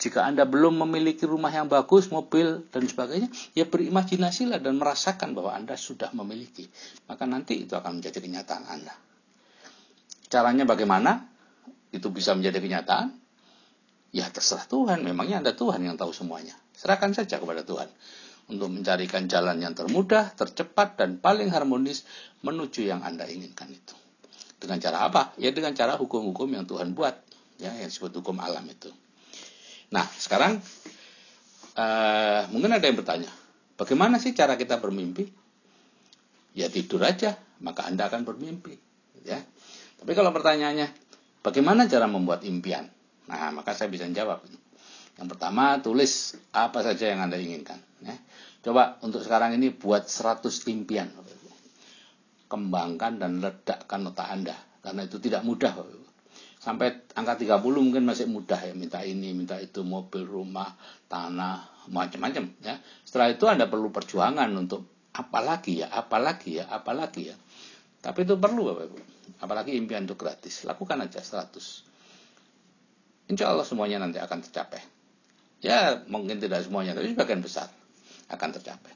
Jika 0.00 0.24
Anda 0.24 0.48
belum 0.48 0.80
memiliki 0.88 1.28
rumah 1.28 1.52
yang 1.52 1.68
bagus, 1.68 2.08
mobil, 2.08 2.64
dan 2.72 2.88
sebagainya, 2.88 3.28
ya 3.52 3.68
berimajinasilah 3.68 4.56
dan 4.56 4.80
merasakan 4.80 5.36
bahwa 5.36 5.52
Anda 5.52 5.76
sudah 5.76 6.08
memiliki. 6.16 6.64
Maka 7.04 7.28
nanti 7.28 7.68
itu 7.68 7.76
akan 7.76 8.00
menjadi 8.00 8.18
kenyataan 8.24 8.64
Anda. 8.64 8.96
Caranya 10.32 10.64
bagaimana? 10.64 11.28
Itu 11.92 12.08
bisa 12.08 12.32
menjadi 12.32 12.64
kenyataan 12.64 13.20
Ya 14.10 14.26
terserah 14.26 14.66
Tuhan, 14.66 15.06
memangnya 15.06 15.38
Anda 15.38 15.54
Tuhan 15.54 15.86
yang 15.86 15.94
tahu 15.94 16.10
semuanya. 16.10 16.58
Serahkan 16.74 17.14
saja 17.14 17.38
kepada 17.38 17.62
Tuhan 17.62 17.86
untuk 18.50 18.66
mencarikan 18.66 19.30
jalan 19.30 19.62
yang 19.62 19.78
termudah, 19.78 20.34
tercepat, 20.34 20.98
dan 20.98 21.22
paling 21.22 21.54
harmonis 21.54 22.02
menuju 22.42 22.90
yang 22.90 23.06
Anda 23.06 23.30
inginkan 23.30 23.70
itu. 23.70 23.94
Dengan 24.58 24.82
cara 24.82 25.06
apa? 25.06 25.30
Ya 25.38 25.54
dengan 25.54 25.78
cara 25.78 25.94
hukum-hukum 25.94 26.50
yang 26.50 26.66
Tuhan 26.66 26.90
buat, 26.90 27.14
ya 27.62 27.70
yang 27.70 27.86
disebut 27.86 28.18
hukum 28.18 28.42
alam 28.42 28.66
itu. 28.66 28.90
Nah, 29.90 30.06
sekarang 30.06 30.62
uh, 31.74 32.42
mungkin 32.54 32.70
ada 32.70 32.86
yang 32.86 32.98
bertanya, 32.98 33.30
bagaimana 33.74 34.22
sih 34.22 34.30
cara 34.34 34.54
kita 34.54 34.78
bermimpi? 34.78 35.26
Ya 36.54 36.66
tidur 36.70 37.02
aja, 37.06 37.38
maka 37.62 37.86
Anda 37.86 38.10
akan 38.10 38.26
bermimpi, 38.26 38.74
ya. 39.22 39.38
Tapi 40.00 40.12
kalau 40.16 40.34
pertanyaannya, 40.34 40.90
bagaimana 41.42 41.86
cara 41.86 42.10
membuat 42.10 42.42
impian? 42.42 42.90
Nah, 43.30 43.54
maka 43.54 43.76
saya 43.78 43.86
bisa 43.86 44.08
jawab. 44.10 44.42
Yang 45.20 45.28
pertama, 45.36 45.78
tulis 45.84 46.34
apa 46.50 46.80
saja 46.80 47.12
yang 47.12 47.20
Anda 47.22 47.36
inginkan. 47.36 47.78
Ya. 48.02 48.16
Coba 48.64 48.96
untuk 49.04 49.20
sekarang 49.20 49.54
ini 49.54 49.68
buat 49.70 50.08
100 50.08 50.48
impian. 50.72 51.12
Kembangkan 52.50 53.20
dan 53.20 53.38
ledakkan 53.38 54.10
otak 54.10 54.26
Anda. 54.26 54.56
Karena 54.80 55.04
itu 55.04 55.20
tidak 55.20 55.44
mudah. 55.44 55.76
Sampai 56.60 57.08
angka 57.16 57.40
30 57.40 57.64
mungkin 57.64 58.04
masih 58.04 58.28
mudah 58.28 58.60
ya 58.60 58.76
minta 58.76 59.00
ini, 59.00 59.32
minta 59.32 59.56
itu, 59.56 59.80
mobil, 59.80 60.28
rumah, 60.28 60.76
tanah, 61.08 61.88
macam-macam 61.88 62.52
ya. 62.60 62.76
Setelah 63.00 63.32
itu 63.32 63.48
Anda 63.48 63.64
perlu 63.64 63.88
perjuangan 63.88 64.52
untuk 64.60 65.08
apalagi 65.16 65.80
ya, 65.80 65.88
apalagi 65.88 66.60
ya, 66.60 66.68
apalagi 66.68 67.32
ya. 67.32 67.36
Tapi 68.04 68.28
itu 68.28 68.36
perlu 68.36 68.68
Bapak 68.68 68.84
Ibu. 68.92 68.98
Apalagi 69.40 69.72
impian 69.72 70.04
itu 70.04 70.20
gratis. 70.20 70.68
Lakukan 70.68 71.00
aja 71.00 71.24
100. 71.24 73.32
Insya 73.32 73.48
Allah 73.48 73.64
semuanya 73.64 74.04
nanti 74.04 74.20
akan 74.20 74.44
tercapai. 74.44 74.84
Ya 75.64 76.04
mungkin 76.12 76.44
tidak 76.44 76.60
semuanya, 76.64 76.92
tapi 76.92 77.12
sebagian 77.12 77.40
besar 77.40 77.72
akan 78.28 78.48
tercapai. 78.52 78.92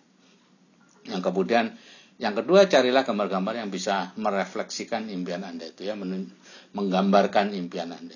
Yang 1.09 1.33
kemudian 1.33 1.73
yang 2.15 2.35
kedua 2.39 2.71
carilah 2.71 3.03
gambar-gambar 3.03 3.59
yang 3.59 3.71
bisa 3.75 4.15
merefleksikan 4.15 5.11
impian 5.11 5.43
Anda 5.43 5.67
itu 5.71 5.83
ya, 5.83 5.99
menggambarkan 6.73 7.51
impian 7.59 7.91
Anda. 7.91 8.15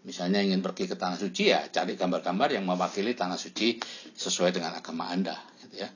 Misalnya 0.00 0.40
ingin 0.40 0.64
pergi 0.64 0.88
ke 0.88 0.96
tanah 0.96 1.20
suci 1.20 1.52
ya 1.52 1.60
cari 1.68 1.92
gambar-gambar 1.92 2.56
yang 2.56 2.64
mewakili 2.64 3.12
tanah 3.12 3.36
suci 3.36 3.76
sesuai 4.16 4.56
dengan 4.56 4.72
agama 4.72 5.12
Anda 5.12 5.36
gitu 5.60 5.84
ya. 5.84 5.90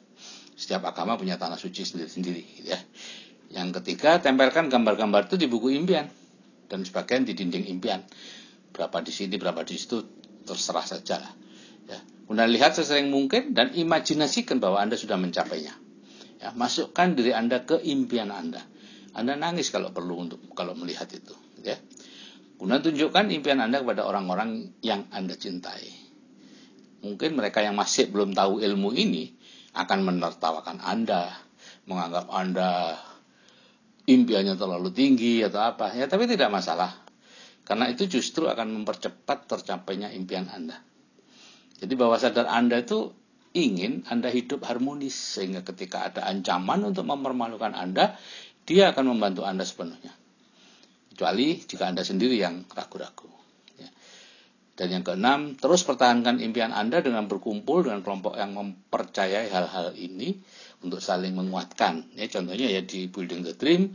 Setiap 0.54 0.84
agama 0.90 1.16
punya 1.16 1.40
tanah 1.40 1.56
suci 1.56 1.82
sendiri-sendiri 1.86 2.42
gitu 2.60 2.68
ya. 2.74 2.80
Yang 3.54 3.80
ketiga, 3.80 4.18
tempelkan 4.18 4.66
gambar-gambar 4.66 5.30
itu 5.30 5.38
di 5.38 5.46
buku 5.46 5.70
impian 5.70 6.10
dan 6.66 6.82
sebagian 6.82 7.22
di 7.22 7.38
dinding 7.38 7.70
impian. 7.70 8.02
Berapa 8.74 8.98
di 9.06 9.14
sini, 9.14 9.38
berapa 9.38 9.62
di 9.62 9.78
situ 9.78 10.02
terserah 10.42 10.82
saja 10.82 11.22
lah. 11.22 11.32
Ya. 11.86 11.98
Kemudian 12.26 12.50
lihat 12.50 12.74
sesering 12.74 13.14
mungkin 13.14 13.54
dan 13.54 13.70
imajinasikan 13.70 14.58
bahwa 14.58 14.82
Anda 14.82 14.98
sudah 14.98 15.14
mencapainya. 15.14 15.83
Ya, 16.44 16.52
masukkan 16.52 17.16
diri 17.16 17.32
Anda 17.32 17.64
ke 17.64 17.80
impian 17.80 18.28
Anda. 18.28 18.60
Anda 19.16 19.32
nangis 19.32 19.72
kalau 19.72 19.96
perlu 19.96 20.28
untuk 20.28 20.44
kalau 20.52 20.76
melihat 20.76 21.08
itu, 21.08 21.32
ya. 21.64 21.80
Kemudian 22.60 22.84
tunjukkan 22.84 23.32
impian 23.32 23.64
Anda 23.64 23.80
kepada 23.80 24.04
orang-orang 24.04 24.76
yang 24.84 25.08
Anda 25.08 25.40
cintai. 25.40 25.88
Mungkin 27.00 27.32
mereka 27.32 27.64
yang 27.64 27.80
masih 27.80 28.12
belum 28.12 28.36
tahu 28.36 28.60
ilmu 28.60 28.92
ini 28.92 29.32
akan 29.72 30.04
menertawakan 30.04 30.84
Anda, 30.84 31.32
menganggap 31.88 32.28
Anda 32.28 33.00
impiannya 34.04 34.60
terlalu 34.60 34.92
tinggi 34.92 35.40
atau 35.40 35.64
apa. 35.64 35.96
Ya, 35.96 36.04
tapi 36.04 36.28
tidak 36.28 36.52
masalah. 36.52 36.92
Karena 37.64 37.88
itu 37.88 38.04
justru 38.04 38.52
akan 38.52 38.84
mempercepat 38.84 39.48
tercapainya 39.48 40.12
impian 40.12 40.52
Anda. 40.52 40.76
Jadi 41.80 41.96
bahwa 41.96 42.20
sadar 42.20 42.52
Anda 42.52 42.84
itu 42.84 43.23
ingin 43.54 44.02
Anda 44.10 44.28
hidup 44.28 44.66
harmonis 44.66 45.14
sehingga 45.14 45.62
ketika 45.62 46.10
ada 46.10 46.26
ancaman 46.26 46.82
untuk 46.82 47.06
mempermalukan 47.06 47.72
Anda, 47.72 48.18
dia 48.66 48.90
akan 48.90 49.14
membantu 49.14 49.46
Anda 49.46 49.62
sepenuhnya. 49.62 50.10
Kecuali 51.14 51.62
jika 51.62 51.86
Anda 51.86 52.02
sendiri 52.02 52.34
yang 52.34 52.66
ragu-ragu. 52.74 53.30
Ya. 53.78 53.88
Dan 54.74 54.98
yang 54.98 55.04
keenam, 55.06 55.54
terus 55.54 55.86
pertahankan 55.86 56.42
impian 56.42 56.74
Anda 56.74 56.98
dengan 56.98 57.30
berkumpul 57.30 57.86
dengan 57.86 58.02
kelompok 58.02 58.34
yang 58.34 58.58
mempercayai 58.58 59.46
hal-hal 59.54 59.94
ini 59.94 60.34
untuk 60.82 60.98
saling 60.98 61.38
menguatkan. 61.38 62.10
Ya, 62.18 62.26
contohnya 62.26 62.66
ya 62.66 62.82
di 62.82 63.06
Building 63.06 63.46
the 63.46 63.54
Dream 63.54 63.94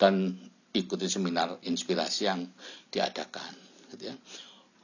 dan 0.00 0.40
ikuti 0.72 1.04
seminar 1.12 1.60
inspirasi 1.60 2.24
yang 2.24 2.48
diadakan. 2.88 3.52
Gitu 3.92 4.08
ya. 4.08 4.16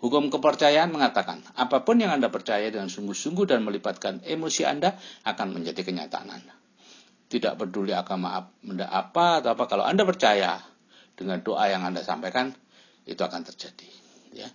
Hukum 0.04 0.28
kepercayaan 0.28 0.92
mengatakan, 0.92 1.40
apa 1.56 1.80
pun 1.80 1.96
yang 1.96 2.12
Anda 2.12 2.28
percaya 2.28 2.68
dengan 2.68 2.92
sungguh-sungguh 2.92 3.48
dan 3.48 3.64
melibatkan 3.64 4.20
emosi 4.20 4.68
Anda 4.68 5.00
akan 5.24 5.56
menjadi 5.56 5.80
kenyataan 5.80 6.28
Anda. 6.28 6.52
Tidak 7.32 7.56
peduli 7.56 7.96
agama 7.96 8.36
Anda 8.60 8.84
apa 8.92 9.40
atau 9.40 9.56
apa, 9.56 9.64
kalau 9.64 9.88
Anda 9.88 10.04
percaya 10.04 10.60
dengan 11.16 11.40
doa 11.40 11.72
yang 11.72 11.88
Anda 11.88 12.04
sampaikan, 12.04 12.52
itu 13.08 13.16
akan 13.16 13.48
terjadi. 13.48 13.88
Ya. 14.36 14.52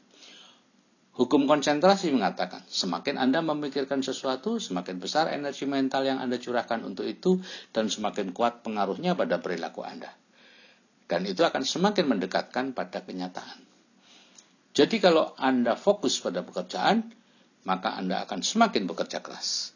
Hukum 1.18 1.50
konsentrasi 1.50 2.13
mengatakan, 2.13 2.62
semakin 2.70 3.18
Anda 3.18 3.41
memikirkan 3.41 4.06
sesuatu, 4.06 4.62
semakin 4.62 5.01
besar 5.01 5.34
energi 5.34 5.65
mental 5.65 6.06
yang 6.06 6.22
Anda 6.22 6.38
curahkan 6.38 6.86
untuk 6.86 7.10
itu, 7.10 7.41
dan 7.74 7.90
semakin 7.90 8.38
kuat 8.38 8.62
pengaruhnya 8.62 9.18
pada 9.18 9.42
perilaku 9.42 9.81
Anda. 9.81 10.14
Dan 11.09 11.25
itu 11.25 11.42
akan 11.42 11.66
semakin 11.66 12.05
mendekatkan 12.05 12.77
pada 12.77 13.01
kenyataan. 13.01 13.69
Jadi 14.74 15.01
kalau 15.01 15.34
Anda 15.36 15.74
fokus 15.74 16.22
pada 16.22 16.46
pekerjaan, 16.46 17.10
maka 17.66 17.98
Anda 17.98 18.24
akan 18.24 18.46
semakin 18.46 18.86
bekerja 18.86 19.20
keras. 19.20 19.74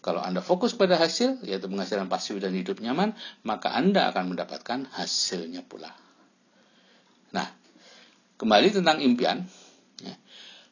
Kalau 0.00 0.24
Anda 0.24 0.40
fokus 0.40 0.72
pada 0.72 0.96
hasil, 0.96 1.44
yaitu 1.44 1.68
penghasilan 1.68 2.08
pasif 2.08 2.40
dan 2.40 2.56
hidup 2.56 2.80
nyaman, 2.80 3.12
maka 3.44 3.76
Anda 3.76 4.08
akan 4.08 4.32
mendapatkan 4.32 4.88
hasilnya 4.96 5.60
pula. 5.60 5.92
Nah, 7.36 7.48
kembali 8.40 8.80
tentang 8.80 9.04
impian. 9.04 9.44
Ya, 10.00 10.16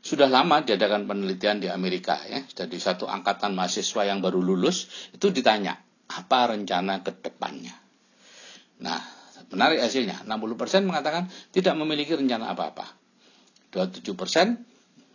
sudah 0.01 0.33
lama 0.33 0.65
diadakan 0.65 1.05
penelitian 1.05 1.61
di 1.61 1.69
Amerika. 1.69 2.25
ya 2.25 2.41
Jadi 2.41 2.81
satu 2.81 3.05
angkatan 3.05 3.53
mahasiswa 3.53 4.09
yang 4.09 4.25
baru 4.25 4.41
lulus, 4.41 4.89
itu 5.13 5.29
ditanya, 5.29 5.77
apa 6.09 6.57
rencana 6.57 7.05
ke 7.05 7.13
depannya? 7.21 7.77
Nah, 8.81 9.01
menarik 9.53 9.85
hasilnya. 9.85 10.25
60% 10.25 10.89
mengatakan 10.89 11.29
tidak 11.53 11.77
memiliki 11.77 12.17
rencana 12.17 12.57
apa-apa. 12.57 12.98
27% 13.71 14.69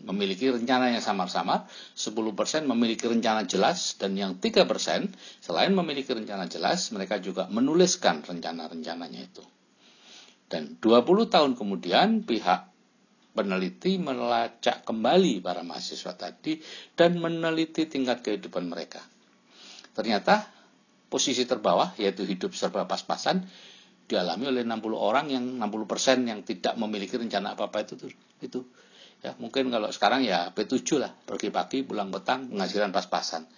memiliki 0.03 0.51
rencana 0.51 0.91
yang 0.91 0.99
samar-samar, 0.99 1.65
10% 1.95 2.67
memiliki 2.67 3.07
rencana 3.07 3.47
jelas, 3.47 3.95
dan 3.95 4.19
yang 4.19 4.35
3% 4.35 4.67
selain 5.39 5.71
memiliki 5.71 6.11
rencana 6.11 6.45
jelas, 6.51 6.91
mereka 6.91 7.23
juga 7.23 7.47
menuliskan 7.47 8.19
rencana-rencananya 8.19 9.21
itu. 9.23 9.43
Dan 10.51 10.77
20 10.77 11.31
tahun 11.31 11.51
kemudian 11.55 12.27
pihak 12.27 12.69
peneliti 13.33 13.97
melacak 13.97 14.85
kembali 14.85 15.41
para 15.41 15.65
mahasiswa 15.65 16.13
tadi 16.13 16.61
dan 16.93 17.17
meneliti 17.17 17.89
tingkat 17.89 18.21
kehidupan 18.21 18.69
mereka. 18.69 19.01
Ternyata 19.97 20.45
posisi 21.09 21.45
terbawah 21.49 21.97
yaitu 21.97 22.25
hidup 22.25 22.53
serba 22.53 22.85
pas-pasan 22.85 23.45
dialami 24.13 24.45
oleh 24.53 24.61
60 24.61 24.93
orang 24.93 25.25
yang 25.33 25.43
60% 25.57 26.29
yang 26.29 26.39
tidak 26.45 26.77
memiliki 26.77 27.17
rencana 27.17 27.57
apa-apa 27.57 27.81
itu 27.81 28.13
itu. 28.45 28.61
Ya 29.25 29.33
mungkin 29.39 29.73
kalau 29.73 29.89
sekarang 29.89 30.21
ya 30.21 30.53
P7 30.53 31.01
lah 31.01 31.09
pergi 31.09 31.49
pagi 31.49 31.81
pulang 31.81 32.13
petang 32.13 32.53
penghasilan 32.53 32.93
pas-pasan. 32.93 33.49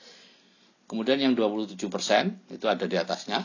Kemudian 0.85 1.17
yang 1.17 1.33
27% 1.33 1.75
itu 2.53 2.65
ada 2.69 2.85
di 2.85 2.95
atasnya 2.95 3.41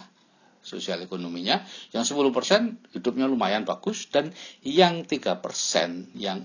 sosial 0.60 1.00
ekonominya. 1.00 1.64
Yang 1.96 2.12
10% 2.12 2.92
hidupnya 2.92 3.24
lumayan 3.24 3.64
bagus. 3.64 4.12
Dan 4.12 4.36
yang 4.60 5.08
3% 5.08 5.40
yang 6.20 6.44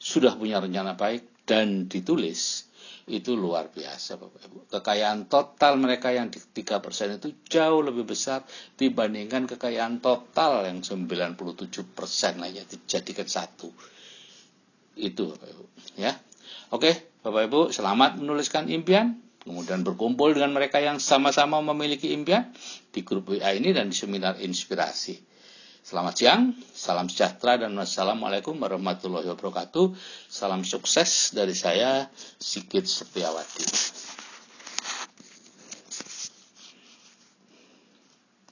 sudah 0.00 0.32
punya 0.40 0.64
rencana 0.64 0.96
baik 0.96 1.44
dan 1.44 1.92
ditulis 1.92 2.66
itu 3.06 3.38
luar 3.38 3.70
biasa 3.70 4.18
Bapak 4.18 4.50
Ibu. 4.50 4.58
Kekayaan 4.66 5.30
total 5.30 5.78
mereka 5.78 6.10
yang 6.10 6.26
di 6.26 6.42
3% 6.42 6.82
itu 7.22 7.28
jauh 7.46 7.78
lebih 7.78 8.02
besar 8.02 8.42
dibandingkan 8.74 9.46
kekayaan 9.46 10.02
total 10.02 10.66
yang 10.66 10.82
97% 10.82 11.38
lainnya 12.42 12.66
dijadikan 12.66 13.30
satu. 13.30 13.70
Itu 14.98 15.30
Bapak 15.30 15.48
Ibu, 15.54 15.64
ya. 16.02 16.18
Oke, 16.74 17.22
Bapak 17.22 17.46
Ibu, 17.46 17.60
selamat 17.70 18.18
menuliskan 18.18 18.66
impian, 18.66 19.22
kemudian 19.38 19.86
berkumpul 19.86 20.34
dengan 20.34 20.50
mereka 20.50 20.82
yang 20.82 20.98
sama-sama 20.98 21.62
memiliki 21.62 22.10
impian 22.10 22.50
di 22.90 23.06
grup 23.06 23.30
WA 23.30 23.54
ini 23.54 23.70
dan 23.70 23.86
di 23.86 23.94
seminar 23.94 24.42
inspirasi. 24.42 25.35
Selamat 25.86 26.18
siang, 26.18 26.50
salam 26.74 27.06
sejahtera 27.06 27.62
dan 27.62 27.70
wassalamualaikum 27.78 28.58
warahmatullahi 28.58 29.30
wabarakatuh. 29.30 29.94
Salam 30.26 30.66
sukses 30.66 31.30
dari 31.30 31.54
saya, 31.54 32.10
Sigit 32.42 32.90
Setiawati. 32.90 33.62